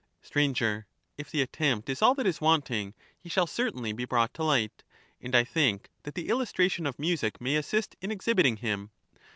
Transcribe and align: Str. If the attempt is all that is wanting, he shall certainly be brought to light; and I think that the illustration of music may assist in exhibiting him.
Str. 0.23 0.39
If 1.15 1.29
the 1.29 1.43
attempt 1.43 1.87
is 1.87 2.01
all 2.01 2.15
that 2.15 2.25
is 2.25 2.41
wanting, 2.41 2.95
he 3.19 3.29
shall 3.29 3.45
certainly 3.45 3.93
be 3.93 4.03
brought 4.03 4.33
to 4.33 4.43
light; 4.43 4.81
and 5.21 5.35
I 5.35 5.43
think 5.43 5.91
that 6.01 6.15
the 6.15 6.29
illustration 6.29 6.87
of 6.87 6.97
music 6.97 7.39
may 7.39 7.55
assist 7.55 7.95
in 8.01 8.09
exhibiting 8.09 8.57
him. 8.57 8.89